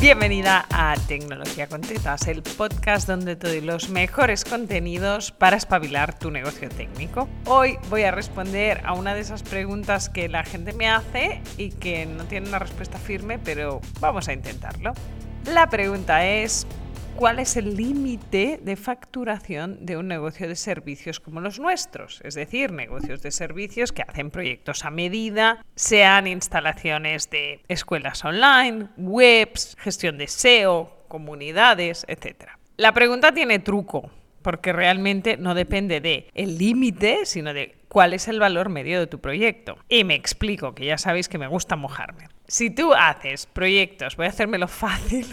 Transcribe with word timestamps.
Bienvenida 0.00 0.64
a 0.70 0.94
Tecnología 1.08 1.66
con 1.66 1.82
Tetas, 1.82 2.26
el 2.26 2.42
podcast 2.42 3.06
donde 3.06 3.36
te 3.36 3.48
doy 3.48 3.60
los 3.60 3.90
mejores 3.90 4.46
contenidos 4.46 5.30
para 5.30 5.58
espabilar 5.58 6.18
tu 6.18 6.30
negocio 6.30 6.70
técnico. 6.70 7.28
Hoy 7.44 7.76
voy 7.90 8.04
a 8.04 8.10
responder 8.10 8.80
a 8.86 8.94
una 8.94 9.14
de 9.14 9.20
esas 9.20 9.42
preguntas 9.42 10.08
que 10.08 10.30
la 10.30 10.42
gente 10.42 10.72
me 10.72 10.88
hace 10.88 11.42
y 11.58 11.68
que 11.72 12.06
no 12.06 12.24
tiene 12.24 12.48
una 12.48 12.58
respuesta 12.58 12.96
firme, 12.96 13.38
pero 13.38 13.82
vamos 14.00 14.26
a 14.28 14.32
intentarlo. 14.32 14.94
La 15.44 15.68
pregunta 15.68 16.26
es, 16.26 16.66
cuál 17.20 17.38
es 17.38 17.58
el 17.58 17.76
límite 17.76 18.58
de 18.62 18.76
facturación 18.76 19.84
de 19.84 19.98
un 19.98 20.08
negocio 20.08 20.48
de 20.48 20.56
servicios 20.56 21.20
como 21.20 21.42
los 21.42 21.60
nuestros, 21.60 22.22
es 22.24 22.34
decir, 22.34 22.72
negocios 22.72 23.20
de 23.20 23.30
servicios 23.30 23.92
que 23.92 24.00
hacen 24.00 24.30
proyectos 24.30 24.86
a 24.86 24.90
medida, 24.90 25.62
sean 25.74 26.26
instalaciones 26.26 27.28
de 27.28 27.60
escuelas 27.68 28.24
online, 28.24 28.88
webs, 28.96 29.76
gestión 29.78 30.16
de 30.16 30.28
SEO, 30.28 30.96
comunidades, 31.08 32.06
etc. 32.08 32.52
La 32.78 32.94
pregunta 32.94 33.32
tiene 33.32 33.58
truco, 33.58 34.10
porque 34.40 34.72
realmente 34.72 35.36
no 35.36 35.54
depende 35.54 36.00
de 36.00 36.26
el 36.32 36.56
límite, 36.56 37.26
sino 37.26 37.52
de 37.52 37.76
cuál 37.88 38.14
es 38.14 38.28
el 38.28 38.40
valor 38.40 38.70
medio 38.70 38.98
de 38.98 39.06
tu 39.06 39.20
proyecto. 39.20 39.76
Y 39.90 40.04
me 40.04 40.14
explico, 40.14 40.74
que 40.74 40.86
ya 40.86 40.96
sabéis 40.96 41.28
que 41.28 41.36
me 41.36 41.48
gusta 41.48 41.76
mojarme. 41.76 42.28
Si 42.48 42.70
tú 42.70 42.94
haces 42.94 43.44
proyectos, 43.44 44.16
voy 44.16 44.24
a 44.24 44.30
hacérmelo 44.30 44.68
fácil. 44.68 45.26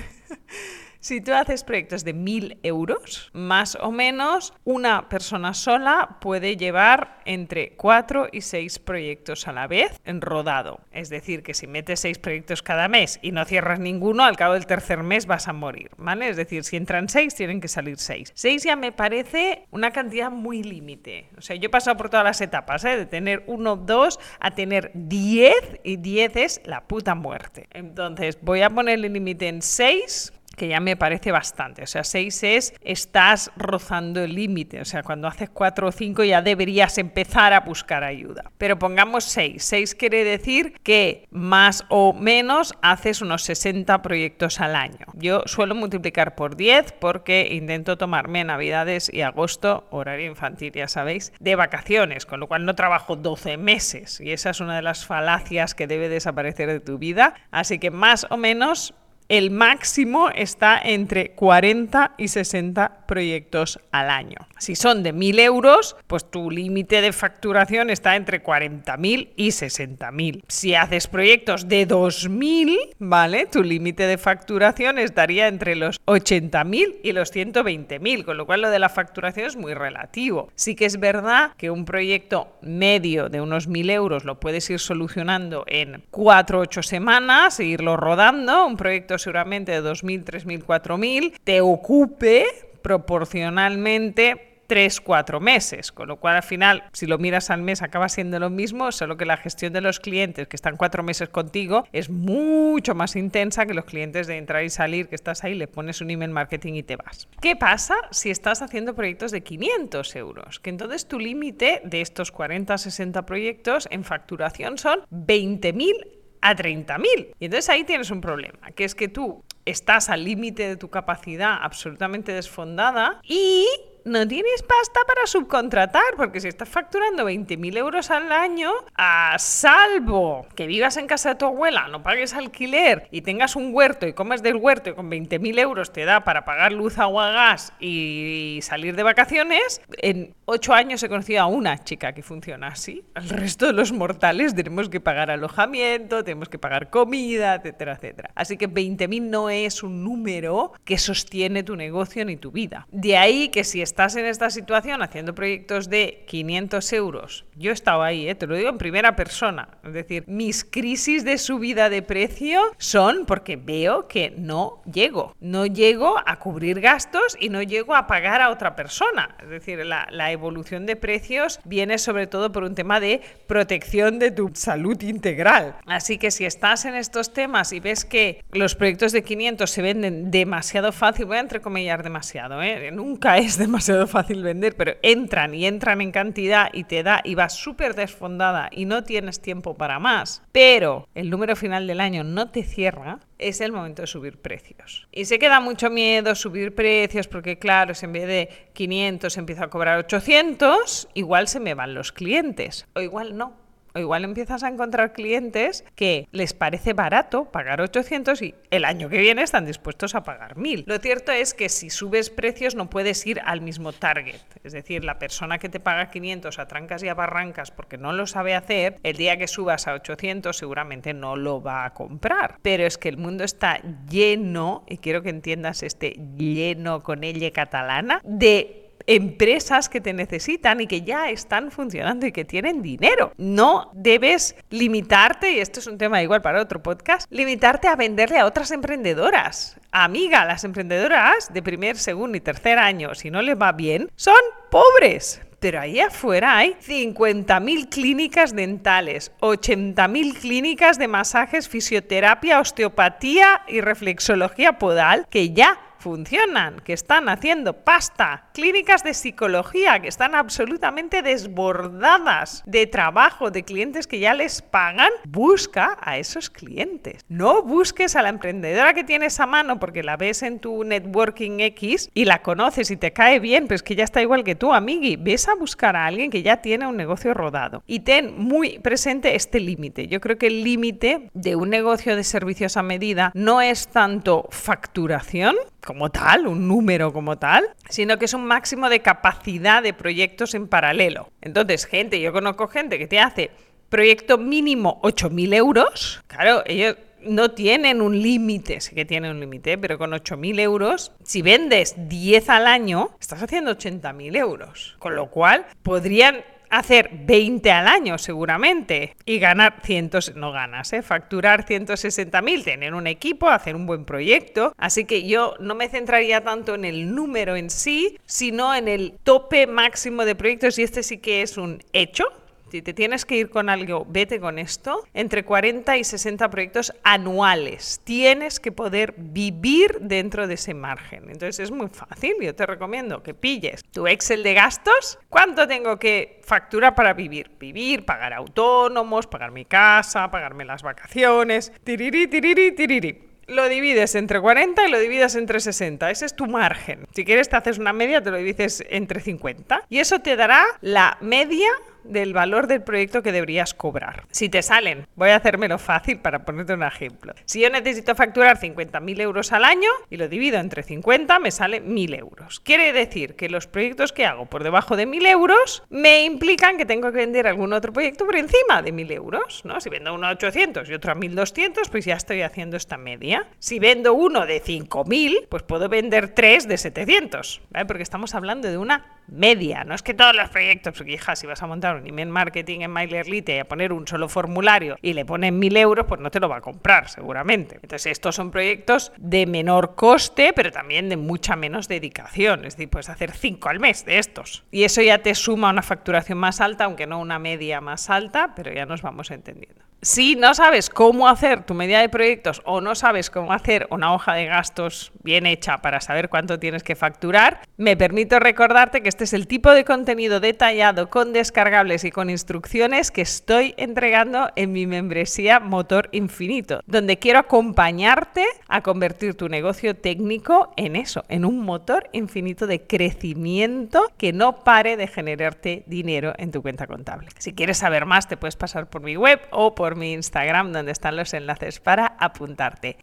Si 1.00 1.22
tú 1.22 1.34
haces 1.34 1.64
proyectos 1.64 2.04
de 2.04 2.16
1.000 2.16 2.58
euros, 2.64 3.30
más 3.34 3.78
o 3.82 3.92
menos 3.92 4.54
una 4.64 5.10
persona 5.10 5.54
sola 5.54 6.18
puede 6.22 6.58
llevar 6.58 7.22
entre 7.26 7.76
4 7.76 8.30
y 8.32 8.42
6 8.42 8.80
proyectos 8.80 9.48
a 9.48 9.54
la 9.54 9.68
vez 9.68 10.00
en 10.06 10.22
rodado. 10.22 10.80
Es 10.92 11.10
decir, 11.10 11.44
que 11.44 11.54
si 11.54 11.68
metes 11.68 12.00
6 12.00 12.20
proyectos 12.20 12.64
cada 12.64 12.88
mes 12.88 13.20
y 13.22 13.32
no 13.32 13.46
cierras 13.46 13.80
ninguno, 13.80 14.24
al 14.24 14.38
cabo 14.38 14.54
del 14.54 14.66
tercer 14.66 15.04
mes 15.04 15.26
vas 15.26 15.48
a 15.48 15.54
morir, 15.54 15.92
¿vale? 15.98 16.30
Es 16.30 16.38
decir, 16.38 16.64
si 16.64 16.78
entran 16.78 17.10
6, 17.10 17.36
tienen 17.36 17.62
que 17.62 17.68
salir 17.68 17.98
6. 17.98 18.32
6 18.34 18.64
ya 18.64 18.76
me 18.76 18.92
parece 18.92 19.66
una 19.72 19.92
cantidad 19.92 20.32
muy 20.32 20.64
límite. 20.64 21.30
O 21.38 21.42
sea, 21.42 21.56
yo 21.56 21.68
he 21.68 21.70
pasado 21.70 21.98
por 21.98 22.10
todas 22.10 22.26
las 22.26 22.42
etapas, 22.42 22.84
¿eh? 22.86 22.98
de 22.98 23.06
tener 23.06 23.44
1, 23.48 23.76
2 23.78 24.20
a 24.40 24.52
tener 24.52 24.92
10 24.94 25.54
y 25.84 25.98
10 25.98 26.36
es 26.38 26.62
la 26.66 26.88
puta 26.88 27.16
muerte. 27.16 27.68
Entonces, 27.72 28.38
voy 28.42 28.62
a 28.62 28.70
poner 28.70 28.96
el 28.96 29.14
límite 29.14 29.48
en 29.48 29.62
6 29.62 30.34
que 30.58 30.68
ya 30.68 30.80
me 30.80 30.98
parece 30.98 31.32
bastante. 31.32 31.84
O 31.84 31.88
sea, 31.88 32.04
6 32.04 32.44
es 32.44 32.74
estás 32.82 33.52
rozando 33.56 34.22
el 34.22 34.36
límite. 34.36 34.82
O 34.82 34.86
sea, 34.86 35.04
cuando 35.04 35.28
haces 35.28 35.50
4 35.50 35.88
o 35.88 35.92
5 35.92 36.24
ya 36.24 36.42
deberías 36.42 36.98
empezar 36.98 37.54
a 37.54 37.62
buscar 37.62 38.04
ayuda. 38.04 38.52
Pero 38.58 38.80
pongamos 38.80 39.24
6. 39.26 39.64
6 39.64 39.96
quiere 39.96 40.24
decir 40.24 40.74
que 40.84 41.28
más 41.30 41.86
o 41.90 42.12
menos 42.14 42.74
haces 42.82 43.22
unos 43.22 43.44
60 43.44 44.02
proyectos 44.02 44.60
al 44.60 44.76
año. 44.76 45.06
Yo 45.14 45.44
suelo 45.46 45.76
multiplicar 45.76 46.36
por 46.36 46.58
10 46.58 46.94
porque 46.94 47.50
intento 47.52 47.98
tomarme 47.98 48.44
Navidades 48.44 49.12
y 49.14 49.22
agosto, 49.22 49.88
horario 49.92 50.26
infantil, 50.28 50.74
ya 50.74 50.88
sabéis, 50.88 51.34
de 51.40 51.56
vacaciones, 51.56 52.26
con 52.26 52.40
lo 52.40 52.48
cual 52.48 52.66
no 52.66 52.76
trabajo 52.76 53.16
12 53.16 53.58
meses. 53.58 54.20
Y 54.20 54.32
esa 54.32 54.50
es 54.50 54.60
una 54.60 54.76
de 54.76 54.82
las 54.82 55.06
falacias 55.06 55.76
que 55.76 55.86
debe 55.86 56.10
desaparecer 56.10 56.68
de 56.70 56.80
tu 56.80 56.98
vida. 56.98 57.36
Así 57.52 57.78
que 57.78 57.92
más 57.92 58.26
o 58.32 58.38
menos 58.38 58.96
el 59.30 59.52
máximo 59.52 60.30
está 60.30 60.80
entre 60.82 61.32
40 61.32 62.14
y 62.18 62.30
60 62.30 63.06
proyectos 63.08 63.80
al 63.92 64.10
año. 64.10 64.38
Si 64.58 64.76
son 64.76 65.04
de 65.04 65.14
1.000 65.14 65.40
euros, 65.40 65.96
pues 66.08 66.30
tu 66.30 66.50
límite 66.50 67.02
de 67.02 67.12
facturación 67.12 67.90
está 67.90 68.16
entre 68.16 68.44
40.000 68.44 69.30
y 69.36 69.50
60.000. 69.50 70.44
Si 70.48 70.76
haces 70.76 71.08
proyectos 71.08 71.68
de 71.68 71.88
2.000, 71.88 72.96
¿vale? 73.00 73.46
Tu 73.46 73.64
límite 73.64 74.08
de 74.08 74.18
facturación 74.18 74.98
estaría 74.98 75.48
entre 75.48 75.76
los 75.76 76.00
80.000 76.06 76.98
y 77.04 77.12
los 77.12 77.34
120.000, 77.34 78.24
con 78.24 78.38
lo 78.38 78.46
cual 78.46 78.62
lo 78.62 78.70
de 78.70 78.80
la 78.80 78.90
facturación 78.90 79.48
es 79.48 79.56
muy 79.56 79.74
relativo. 79.74 80.52
Sí 80.56 80.76
que 80.76 80.86
es 80.86 81.00
verdad 81.00 81.52
que 81.58 81.70
un 81.70 81.86
proyecto 81.86 82.58
medio 82.62 83.30
de 83.30 83.42
unos 83.42 83.70
1.000 83.70 83.92
euros 83.92 84.26
lo 84.26 84.40
puedes 84.40 84.70
ir 84.70 84.80
solucionando 84.80 85.64
en 85.68 86.04
4 86.12 86.60
o 86.60 86.62
8 86.62 86.84
semanas 86.84 87.60
e 87.60 87.66
irlo 87.66 87.98
rodando. 87.98 88.66
Un 88.66 88.78
proyecto 88.78 89.17
seguramente 89.18 89.72
de 89.72 89.82
2.000, 89.82 90.24
3.000, 90.24 90.66
4.000, 90.66 91.34
te 91.44 91.62
ocupe 91.62 92.46
proporcionalmente 92.82 94.48
3, 94.68 95.00
4 95.00 95.40
meses, 95.40 95.92
con 95.94 96.10
lo 96.10 96.18
cual 96.18 96.36
al 96.36 96.44
final, 96.44 96.84
si 96.92 97.06
lo 97.06 97.18
miras 97.18 97.50
al 97.50 97.62
mes, 97.62 97.82
acaba 97.82 98.10
siendo 98.10 98.38
lo 98.38 98.50
mismo, 98.50 98.92
solo 98.92 99.16
que 99.16 99.26
la 99.26 99.38
gestión 99.38 99.72
de 99.74 99.82
los 99.82 100.00
clientes 100.02 100.48
que 100.48 100.58
están 100.58 100.76
4 100.76 101.04
meses 101.04 101.30
contigo 101.30 101.86
es 101.94 102.10
mucho 102.10 102.94
más 102.94 103.16
intensa 103.16 103.66
que 103.66 103.74
los 103.74 103.86
clientes 103.86 104.28
de 104.28 104.38
entrar 104.38 104.64
y 104.66 104.70
salir, 104.70 105.08
que 105.08 105.16
estás 105.16 105.46
ahí, 105.46 105.56
le 105.56 105.68
pones 105.68 106.02
un 106.02 106.12
email 106.12 106.32
marketing 106.32 106.74
y 106.74 106.84
te 106.84 106.98
vas. 106.98 107.30
¿Qué 107.42 107.56
pasa 107.56 107.96
si 108.12 108.30
estás 108.30 108.62
haciendo 108.62 108.94
proyectos 108.94 109.32
de 109.32 109.42
500 109.42 110.16
euros? 110.18 110.60
Que 110.60 110.70
entonces 110.70 111.08
tu 111.08 111.18
límite 111.18 111.82
de 111.86 112.02
estos 112.02 112.32
40, 112.32 112.78
60 112.78 113.26
proyectos 113.26 113.88
en 113.90 114.04
facturación 114.04 114.78
son 114.78 115.00
20.000 115.12 116.17
a 116.48 116.56
30.000. 116.56 117.34
Y 117.40 117.46
entonces 117.46 117.70
ahí 117.70 117.84
tienes 117.84 118.10
un 118.10 118.22
problema, 118.22 118.72
que 118.76 118.86
es 118.86 118.96
que 118.96 119.08
tú 119.08 119.44
estás 119.66 120.10
al 120.10 120.24
límite 120.24 120.68
de 120.68 120.78
tu 120.78 120.90
capacidad 120.90 121.58
absolutamente 121.62 122.32
desfondada 122.32 123.20
y 123.24 123.68
no 124.08 124.28
tienes 124.28 124.64
pasta 124.64 125.02
para 125.06 125.28
subcontratar, 125.28 126.16
porque 126.16 126.40
si 126.40 126.48
estás 126.48 126.70
facturando 126.70 127.30
20.000 127.30 127.78
euros 127.78 128.10
al 128.10 128.32
año, 128.32 128.72
a 128.96 129.36
salvo 129.38 130.48
que 130.56 130.66
vivas 130.66 130.96
en 130.98 131.08
casa 131.08 131.30
de 131.30 131.36
tu 131.36 131.46
abuela, 131.46 131.88
no 131.90 132.02
pagues 132.02 132.34
alquiler 132.34 133.08
y 133.12 133.22
tengas 133.22 133.56
un 133.56 133.74
huerto 133.74 134.08
y 134.08 134.14
comes 134.14 134.42
del 134.42 134.56
huerto 134.56 134.90
y 134.90 134.94
con 134.94 135.12
20.000 135.12 135.60
euros 135.60 135.92
te 135.92 136.06
da 136.06 136.24
para 136.24 136.46
pagar 136.46 136.72
luz, 136.72 136.98
agua, 136.98 137.32
gas 137.32 137.74
y 137.80 138.60
salir 138.62 138.96
de 138.96 139.04
vacaciones, 139.04 139.82
en 140.02 140.34
8 140.46 140.74
años 140.74 141.04
he 141.04 141.10
conocido 141.10 141.42
a 141.42 141.48
una 141.48 141.84
chica 141.84 142.14
que 142.14 142.24
funciona 142.24 142.68
así. 142.68 143.04
El 143.16 143.28
resto 143.28 143.68
de 143.68 143.74
los 143.74 143.92
mortales 143.92 144.56
tenemos 144.56 144.88
que 144.88 145.02
pagar 145.02 145.30
alojamiento, 145.30 146.24
tenemos 146.24 146.48
que 146.48 146.58
pagar 146.58 146.90
comida, 146.90 147.56
etcétera, 147.56 147.94
etcétera. 147.94 148.32
Así 148.36 148.56
que 148.56 148.70
20.000 148.70 149.22
no 149.24 149.50
es 149.50 149.84
un 149.84 150.04
número 150.04 150.72
que 150.86 150.98
sostiene 150.98 151.64
tu 151.64 151.76
negocio 151.76 152.24
ni 152.24 152.38
tu 152.38 152.52
vida. 152.52 152.88
De 152.92 153.18
ahí 153.18 153.50
que 153.50 153.66
si 153.66 153.82
estás 153.82 153.97
estás 153.98 154.16
en 154.16 154.28
esta 154.28 154.52
situación 154.52 155.02
haciendo 155.02 155.34
proyectos 155.34 155.90
de 155.90 156.24
500 156.28 156.94
euros, 156.94 157.46
yo 157.56 157.72
he 157.72 157.74
estado 157.74 158.04
ahí, 158.04 158.30
¿eh? 158.30 158.36
te 158.36 158.46
lo 158.46 158.56
digo 158.56 158.70
en 158.70 158.78
primera 158.78 159.16
persona, 159.16 159.70
es 159.84 159.92
decir, 159.92 160.24
mis 160.28 160.64
crisis 160.64 161.26
de 161.26 161.40
subida 161.40 161.90
de 161.90 162.04
precio 162.04 162.62
son 162.78 163.26
porque 163.26 163.56
veo 163.56 164.08
que 164.08 164.36
no 164.38 164.84
llego, 164.86 165.36
no 165.40 165.66
llego 165.66 166.18
a 166.24 166.38
cubrir 166.38 166.80
gastos 166.80 167.36
y 167.40 167.50
no 167.50 167.64
llego 167.64 167.96
a 167.96 168.06
pagar 168.06 168.40
a 168.40 168.52
otra 168.52 168.76
persona. 168.76 169.36
Es 169.42 169.50
decir, 169.50 169.84
la, 169.84 170.06
evolución 170.32 170.86
de 170.86 170.96
precios 170.96 171.60
viene 171.64 171.98
sobre 171.98 172.28
todo 172.28 172.52
por 172.52 172.64
un 172.64 172.76
tema 172.76 173.00
de 173.00 173.22
protección 173.48 174.20
de 174.20 174.30
tu 174.30 174.52
salud 174.54 175.02
integral. 175.02 175.78
Así 175.88 176.20
que 176.20 176.30
si 176.30 176.46
estás 176.46 176.86
en 176.86 176.94
estos 176.94 177.34
temas 177.34 177.74
y 177.74 177.80
ves 177.80 178.06
que 178.06 178.44
los 178.52 178.76
proyectos 178.76 179.14
de 179.14 179.24
500 179.24 179.68
se 179.68 179.82
venden 179.82 180.30
demasiado 180.30 180.92
fácil, 180.92 181.26
voy 181.26 181.38
a 181.38 181.40
entrecomillar 181.40 182.04
demasiado, 182.04 182.62
¿eh? 182.62 182.92
nunca 182.92 183.38
es 183.38 183.58
demasiado 183.58 183.87
fácil 184.08 184.44
vender, 184.44 184.76
pero 184.76 184.96
entran 185.02 185.54
y 185.54 185.66
entran 185.66 186.02
en 186.02 186.12
cantidad 186.12 186.70
y 186.74 186.84
te 186.84 187.04
da 187.04 187.22
y 187.24 187.36
vas 187.36 187.54
súper 187.54 187.96
desfondada 187.96 188.70
y 188.72 188.86
no 188.86 189.04
tienes 189.04 189.42
tiempo 189.42 189.76
para 189.76 190.00
más, 190.00 190.44
pero 190.52 191.08
el 191.16 191.30
número 191.30 191.56
final 191.56 191.88
del 191.88 192.00
año 192.00 192.24
no 192.24 192.52
te 192.52 192.64
cierra, 192.64 193.20
es 193.40 193.62
el 193.62 193.72
momento 193.72 194.02
de 194.02 194.08
subir 194.08 194.40
precios. 194.40 195.08
Y 195.12 195.26
se 195.26 195.40
queda 195.40 195.60
mucho 195.60 195.90
miedo 195.90 196.36
subir 196.36 196.76
precios 196.76 197.28
porque 197.28 197.60
claro, 197.60 197.94
si 197.94 198.06
en 198.06 198.14
vez 198.14 198.28
de 198.28 198.50
500 198.74 199.38
empiezo 199.38 199.64
a 199.64 199.70
cobrar 199.70 200.00
800, 200.00 201.10
igual 201.14 201.48
se 201.48 201.60
me 201.60 201.74
van 201.74 201.94
los 201.94 202.12
clientes. 202.12 202.88
O 202.94 203.02
igual 203.02 203.38
no 203.38 203.67
o 203.94 204.00
igual 204.00 204.24
empiezas 204.24 204.64
a 204.64 204.68
encontrar 204.68 205.14
clientes 205.14 205.84
que 205.96 206.28
les 206.32 206.54
parece 206.54 206.94
barato 206.94 207.46
pagar 207.46 207.82
800 207.82 208.42
y 208.42 208.56
el 208.72 208.86
año 208.86 209.10
que 209.10 209.20
viene 209.20 209.44
están 209.44 209.66
dispuestos 209.66 210.16
a 210.16 210.24
pagar 210.24 210.58
1000. 210.58 210.84
Lo 210.88 210.98
cierto 210.98 211.32
es 211.32 211.54
que 211.54 211.70
si 211.70 211.90
subes 211.90 212.30
precios 212.30 212.76
no 212.76 212.90
puedes 212.90 213.26
ir 213.26 213.42
al 213.46 213.62
mismo 213.62 213.94
target. 213.94 214.42
Es 214.64 214.74
decir, 214.74 215.04
la 215.04 215.20
persona 215.20 215.60
que 215.60 215.70
te 215.70 215.80
paga 215.80 216.10
500 216.10 216.60
a 216.60 216.68
trancas 216.68 217.04
y 217.04 217.08
a 217.08 217.14
barrancas 217.14 217.72
porque 217.72 217.98
no 217.98 218.14
lo 218.14 218.28
sabe 218.28 218.56
hacer, 218.56 219.00
el 219.04 219.18
día 219.18 219.38
que 219.38 219.48
subas 219.48 219.88
a 219.88 219.94
800 219.94 220.56
seguramente 220.56 221.14
no 221.14 221.36
lo 221.36 221.62
va 221.62 221.86
a 221.86 221.94
comprar. 221.94 222.60
Pero 222.62 222.86
es 222.86 222.98
que 222.98 223.10
el 223.10 223.18
mundo 223.18 223.44
está 223.44 223.82
lleno, 224.10 224.84
y 224.88 224.98
quiero 224.98 225.22
que 225.22 225.30
entiendas 225.30 225.84
este 225.84 226.20
lleno 226.38 227.04
con 227.04 227.24
ella 227.24 227.52
catalana, 227.52 228.22
de 228.24 228.87
empresas 229.08 229.90
que 229.90 230.02
te 230.02 230.14
necesitan 230.14 230.82
y 230.82 230.88
que 230.88 231.02
ya 231.02 231.30
están 231.30 231.72
funcionando 231.72 232.28
y 232.28 232.32
que 232.32 232.46
tienen 232.46 232.82
dinero. 232.82 233.32
No 233.38 233.90
debes 233.94 234.56
limitarte, 234.70 235.54
y 235.54 235.60
esto 235.60 235.80
es 235.80 235.88
un 235.88 235.98
tema 235.98 236.22
igual 236.22 236.42
para 236.42 236.62
otro 236.62 236.84
podcast, 236.84 237.32
limitarte 237.32 237.88
a 237.88 237.96
venderle 237.96 238.38
a 238.38 238.46
otras 238.46 238.72
emprendedoras. 238.72 239.80
Amiga, 239.92 240.46
las 240.46 240.64
emprendedoras 240.64 241.52
de 241.52 241.64
primer, 241.64 241.98
segundo 241.98 242.38
y 242.38 242.42
tercer 242.42 242.78
año, 242.78 243.16
si 243.16 243.32
no 243.32 243.42
les 243.42 243.60
va 243.60 243.72
bien, 243.72 244.12
son 244.16 244.36
pobres 244.70 245.42
pero 245.60 245.80
ahí 245.80 246.00
afuera 246.00 246.58
hay 246.58 246.76
50.000 246.76 247.90
clínicas 247.90 248.56
dentales, 248.56 249.32
80.000 249.42 250.40
clínicas 250.40 251.00
de 251.00 251.08
masajes, 251.08 251.68
fisioterapia, 251.68 252.60
osteopatía 252.60 253.64
y 253.68 253.82
reflexología 253.82 254.78
podal 254.78 255.26
que 255.30 255.54
ya 255.54 255.80
funcionan, 256.00 256.80
que 256.80 256.94
están 256.94 257.30
haciendo 257.30 257.74
pasta, 257.74 258.50
clínicas 258.54 259.04
de 259.04 259.14
psicología 259.14 260.00
que 260.02 260.08
están 260.08 260.36
absolutamente 260.36 261.22
desbordadas 261.22 262.64
de 262.66 262.88
trabajo, 262.88 263.52
de 263.52 263.64
clientes 263.64 264.08
que 264.08 264.20
ya 264.20 264.34
les 264.34 264.62
pagan, 264.62 265.12
busca 265.28 265.98
a 266.02 266.18
esos 266.18 266.50
clientes. 266.50 267.26
No 267.30 267.64
busques 267.64 268.16
a 268.16 268.22
la 268.22 268.30
emprendedora 268.30 268.94
que 268.94 269.04
tienes 269.04 269.40
a 269.40 269.46
mano 269.46 269.80
porque 269.80 270.04
la 270.04 270.18
ves 270.18 270.44
en 270.44 270.60
tu 270.60 270.84
networking 270.84 271.60
X 271.60 272.10
y 272.14 272.26
la 272.26 272.42
conoces 272.42 272.92
y 272.92 272.98
te 272.98 273.14
cae 273.14 273.40
bien, 273.40 273.68
pero 273.68 273.76
es 273.76 273.84
que 273.84 273.96
ya 273.96 274.04
está 274.04 274.22
igual 274.22 274.44
que 274.44 274.56
tú, 274.56 274.74
amigui. 274.74 275.16
Ves 275.16 275.48
a 275.48 275.56
buscar 275.56 275.96
a 275.96 276.06
alguien 276.06 276.30
que 276.30 276.44
ya 276.44 276.58
tiene 276.58 276.88
un 276.88 276.98
negocio 276.98 277.34
rodado. 277.34 277.84
Y 277.88 278.02
ten 278.02 278.38
muy 278.38 278.80
presente 278.80 279.36
este 279.36 279.60
límite. 279.60 280.08
Yo 280.08 280.20
creo 280.22 280.38
que 280.38 280.48
el 280.48 280.64
límite 280.64 281.30
de 281.34 281.56
un 281.56 281.70
negocio 281.70 282.16
de 282.16 282.24
servicios 282.24 282.78
a 282.78 282.84
medida 282.84 283.32
no 283.34 283.62
es 283.62 283.88
tanto 283.88 284.48
facturación, 284.52 285.56
como 285.88 286.10
tal, 286.10 286.48
un 286.48 286.68
número 286.68 287.14
como 287.14 287.38
tal, 287.38 287.64
sino 287.88 288.20
que 288.20 288.26
es 288.26 288.34
un 288.34 288.46
máximo 288.46 288.90
de 288.90 289.00
capacidad 289.00 289.82
de 289.82 289.94
proyectos 289.94 290.54
en 290.54 290.68
paralelo. 290.68 291.32
Entonces, 291.40 291.86
gente, 291.86 292.20
yo 292.20 292.34
conozco 292.34 292.68
gente 292.68 293.00
que 293.00 293.08
te 293.08 293.22
hace 293.22 293.52
proyecto 293.88 294.38
mínimo 294.38 295.02
8.000 295.02 295.56
euros. 295.56 296.22
Claro, 296.28 296.62
ellos 296.66 296.98
no 297.22 297.52
tienen 297.52 298.02
un 298.02 298.22
límite, 298.22 298.82
sí 298.82 298.96
que 298.96 299.06
tienen 299.06 299.32
un 299.32 299.40
límite, 299.40 299.78
pero 299.78 299.98
con 299.98 300.12
8.000 300.12 300.60
euros, 300.60 301.14
si 301.24 301.42
vendes 301.42 301.96
10 301.98 302.50
al 302.50 302.68
año, 302.68 303.12
estás 303.22 303.42
haciendo 303.42 303.72
80.000 303.72 304.36
euros. 304.36 304.98
Con 305.00 305.16
lo 305.16 305.30
cual, 305.30 305.68
podrían 305.84 306.44
hacer 306.70 307.10
20 307.14 307.72
al 307.72 307.88
año 307.88 308.18
seguramente 308.18 309.16
y 309.26 309.40
ganar 309.40 309.82
cientos, 309.84 310.36
no 310.36 310.52
ganas, 310.52 310.94
¿eh? 310.94 311.02
facturar 311.02 311.66
160 311.66 312.42
mil, 312.42 312.64
tener 312.64 312.94
un 312.94 313.08
equipo, 313.08 313.50
hacer 313.50 313.76
un 313.76 313.86
buen 313.86 314.06
proyecto. 314.06 314.74
Así 314.78 315.06
que 315.06 315.28
yo 315.28 315.56
no 315.60 315.76
me 315.76 315.90
centraría 315.90 316.44
tanto 316.44 316.76
en 316.76 316.86
el 316.86 317.14
número 317.14 317.56
en 317.56 317.70
sí, 317.70 318.18
sino 318.26 318.74
en 318.74 318.88
el 318.88 319.14
tope 319.24 319.68
máximo 319.68 320.26
de 320.26 320.36
proyectos 320.36 320.80
y 320.80 320.84
este 320.84 321.04
sí 321.04 321.18
que 321.18 321.42
es 321.42 321.58
un 321.58 321.84
hecho 321.94 322.26
si 322.70 322.82
te 322.82 322.94
tienes 322.94 323.26
que 323.26 323.36
ir 323.36 323.50
con 323.50 323.70
algo, 323.70 324.06
vete 324.10 324.40
con 324.40 324.60
esto. 324.60 325.04
Entre 325.14 325.46
40 325.46 325.98
y 325.98 326.04
60 326.04 326.50
proyectos 326.50 326.94
anuales. 327.04 328.02
Tienes 328.04 328.60
que 328.60 328.72
poder 328.72 329.14
vivir 329.18 329.98
dentro 330.02 330.48
de 330.48 330.56
ese 330.56 330.74
margen. 330.74 331.30
Entonces 331.30 331.60
es 331.60 331.72
muy 331.72 331.88
fácil. 331.88 332.36
Yo 332.42 332.56
te 332.56 332.66
recomiendo 332.66 333.24
que 333.24 333.34
pilles 333.34 333.84
tu 333.92 334.08
Excel 334.08 334.44
de 334.44 334.54
gastos. 334.54 335.20
¿Cuánto 335.30 335.68
tengo 335.68 335.98
que 335.98 336.42
facturar 336.44 336.94
para 336.94 337.14
vivir? 337.14 337.52
Vivir, 337.60 338.06
pagar 338.06 338.34
autónomos, 338.34 339.28
pagar 339.28 339.52
mi 339.52 339.66
casa, 339.66 340.30
pagarme 340.30 340.66
las 340.66 340.84
vacaciones. 340.84 341.72
Tiriri, 341.84 342.28
tiriri, 342.28 342.74
tiriri 342.74 343.28
lo 343.48 343.70
divides 343.70 344.16
entre 344.16 344.42
40 344.42 344.88
y 344.88 344.92
lo 344.92 345.00
divides 345.00 345.36
entre 345.36 345.60
60. 345.60 346.12
Ese 346.12 346.26
es 346.26 346.36
tu 346.36 346.48
margen. 346.48 347.06
Si 347.14 347.24
quieres 347.24 347.50
te 347.50 347.56
haces 347.56 347.80
una 347.80 347.94
media, 347.94 348.22
te 348.22 348.30
lo 348.30 348.38
divides 348.38 348.84
entre 348.90 349.22
50. 349.22 349.84
Y 349.90 350.00
eso 350.00 350.20
te 350.20 350.36
dará 350.36 350.66
la 350.82 351.18
media 351.22 351.70
del 352.10 352.34
valor 352.34 352.68
del 352.68 352.82
proyecto 352.82 353.22
que 353.22 353.32
deberías 353.32 353.74
cobrar. 353.74 354.26
Si 354.32 354.50
te 354.50 354.62
salen, 354.62 355.08
voy 355.16 355.30
a 355.30 355.38
hacérmelo 355.38 355.78
fácil 355.78 356.20
para 356.20 356.46
ponerte 356.46 356.74
un 356.74 356.84
ejemplo. 356.84 357.34
Si 357.46 357.62
yo 357.62 357.70
necesito 357.70 358.16
facturar 358.16 358.60
50.000 358.60 359.22
euros 359.22 359.52
al 359.52 359.64
año 359.64 359.90
y 360.10 360.18
lo 360.18 360.28
divido 360.28 360.60
entre 360.60 360.84
50, 360.84 361.40
me 361.40 361.52
sale 361.52 361.84
1.000 361.84 362.20
euros. 362.20 362.60
Quiere 362.60 362.94
decir 362.94 363.36
que 363.36 363.50
los 363.50 363.68
proyectos 363.68 364.14
que 364.14 364.26
hago 364.26 364.46
por 364.46 364.64
debajo 364.64 364.96
de 364.96 365.08
1.000 365.08 365.28
euros 365.28 365.84
me 365.90 366.24
implican 366.24 366.78
que 366.78 366.86
tengo 366.86 367.12
que 367.12 367.18
vender 367.18 367.48
algún 367.48 367.74
otro 367.74 367.94
proyecto 367.94 368.26
por 368.26 368.36
encima 368.36 368.82
de 368.82 368.94
1.000 368.94 369.12
euros. 369.12 369.62
¿no? 369.66 369.80
Si 369.82 369.90
vendo 369.90 370.14
uno 370.14 370.28
a 370.28 370.32
800 370.32 370.90
y 370.90 370.94
otro 370.94 371.12
a 371.12 371.16
1.200, 371.16 371.90
pues 371.90 372.06
ya 372.06 372.16
estoy 372.16 372.42
haciendo 372.42 372.78
esta 372.78 372.98
media. 372.98 373.48
Si 373.60 373.80
vendo 373.80 374.14
uno 374.14 374.46
de 374.46 374.62
5.000, 374.64 375.48
pues 375.50 375.64
puedo 375.64 375.90
vender 375.90 376.30
tres 376.30 376.68
de 376.68 376.78
700, 376.78 377.62
porque 377.88 378.04
estamos 378.04 378.36
hablando 378.36 378.68
de 378.68 378.78
una 378.78 379.17
media. 379.28 379.84
No 379.84 379.96
es 379.96 380.04
que 380.04 380.14
todos 380.14 380.36
los 380.36 380.50
proyectos, 380.50 380.94
porque 380.98 381.14
hija, 381.14 381.36
si 381.36 381.48
vas 381.48 381.62
a 381.62 381.68
montar 381.68 381.96
un 381.96 382.08
email 382.08 382.30
marketing 382.30 382.82
en 382.82 382.92
MailerLite 382.92 383.56
y 383.56 383.60
a 383.60 383.66
poner 383.66 383.94
un 383.94 384.08
solo 384.08 384.30
formulario 384.30 384.98
y 385.02 385.14
le 385.14 385.26
ponen 385.26 385.60
mil 385.60 385.76
euros, 385.78 386.06
pues 386.08 386.22
no 386.22 386.32
te 386.32 386.40
lo 386.40 386.50
va 386.50 386.58
a 386.58 386.62
comprar, 386.62 387.10
seguramente. 387.10 387.76
Entonces, 387.76 388.08
estos 388.08 388.36
son 388.36 388.52
proyectos 388.52 389.12
de 389.18 389.46
menor 389.46 389.96
coste, 389.96 390.54
pero 390.54 390.72
también 390.72 391.10
de 391.10 391.18
mucha 391.18 391.56
menos 391.56 391.88
dedicación. 391.88 392.66
Es 392.66 392.76
decir, 392.76 392.90
puedes 392.90 393.10
hacer 393.10 393.32
cinco 393.32 393.70
al 393.70 393.80
mes 393.80 394.06
de 394.06 394.20
estos. 394.20 394.64
Y 394.72 394.84
eso 394.84 395.02
ya 395.02 395.20
te 395.20 395.36
suma 395.36 395.70
una 395.70 395.82
facturación 395.82 396.38
más 396.38 396.62
alta, 396.62 396.86
aunque 396.86 397.08
no 397.08 397.20
una 397.20 397.40
media 397.40 397.82
más 397.82 398.10
alta, 398.10 398.54
pero 398.56 398.74
ya 398.74 398.86
nos 398.86 399.02
vamos 399.02 399.32
entendiendo. 399.32 399.87
Si 400.04 400.36
no 400.36 400.54
sabes 400.54 400.92
cómo 400.92 401.28
hacer 401.28 401.64
tu 401.64 401.74
media 401.74 402.00
de 402.00 402.08
proyectos 402.08 402.62
o 402.66 402.82
no 402.82 402.94
sabes 402.94 403.32
cómo 403.32 403.52
hacer 403.52 403.88
una 403.90 404.14
hoja 404.14 404.36
de 404.36 404.46
gastos 404.46 405.12
bien 405.24 405.48
hecha 405.48 405.80
para 405.80 406.02
saber 406.02 406.30
cuánto 406.30 406.60
tienes 406.60 406.84
que 406.84 406.96
facturar, 406.96 407.62
me 407.78 407.98
permito 407.98 408.38
recordarte 408.38 409.02
que 409.02 409.10
este 409.10 409.24
es 409.24 409.34
el 409.34 409.48
tipo 409.48 409.72
de 409.72 409.86
contenido 409.86 410.40
detallado 410.40 411.10
con 411.10 411.34
descargables 411.34 412.04
y 412.04 412.12
con 412.12 412.30
instrucciones 412.30 413.10
que 413.10 413.24
estoy 413.24 413.74
entregando 413.78 414.52
en 414.56 414.72
mi 414.72 414.86
membresía 414.86 415.60
Motor 415.60 416.10
Infinito, 416.12 416.82
donde 416.86 417.18
quiero 417.18 417.40
acompañarte 417.40 418.46
a 418.68 418.84
convertir 418.84 419.34
tu 419.34 419.50
negocio 419.50 419.96
técnico 419.96 420.74
en 420.78 420.96
eso, 420.96 421.24
en 421.28 421.44
un 421.44 421.66
motor 421.66 422.08
infinito 422.12 422.68
de 422.68 422.84
crecimiento 422.84 424.12
que 424.18 424.32
no 424.32 424.64
pare 424.64 424.96
de 424.96 425.08
generarte 425.08 425.84
dinero 425.88 426.34
en 426.38 426.52
tu 426.52 426.62
cuenta 426.62 426.86
contable. 426.86 427.30
Si 427.40 427.54
quieres 427.54 427.80
saber 427.80 428.06
más, 428.06 428.28
te 428.28 428.38
puedes 428.38 428.56
pasar 428.56 428.88
por 428.88 429.02
mi 429.02 429.18
web 429.18 429.42
o 429.50 429.74
mi 429.96 430.14
Instagram, 430.14 430.74
donde 430.74 430.92
están 430.92 431.16
los 431.16 431.34
enlaces 431.34 431.80
para 431.80 432.16
apuntarte. 432.20 432.98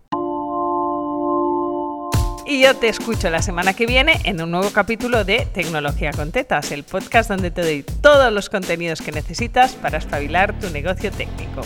Y 2.46 2.62
yo 2.62 2.76
te 2.76 2.88
escucho 2.88 3.30
la 3.30 3.40
semana 3.40 3.72
que 3.72 3.86
viene 3.86 4.20
en 4.24 4.40
un 4.42 4.50
nuevo 4.50 4.70
capítulo 4.70 5.24
de 5.24 5.46
Tecnología 5.52 6.12
con 6.12 6.30
Tetas, 6.30 6.72
el 6.72 6.84
podcast 6.84 7.30
donde 7.30 7.50
te 7.50 7.62
doy 7.62 7.82
todos 8.02 8.30
los 8.30 8.50
contenidos 8.50 9.00
que 9.00 9.12
necesitas 9.12 9.72
para 9.74 9.96
espabilar 9.96 10.58
tu 10.58 10.68
negocio 10.68 11.10
técnico. 11.10 11.62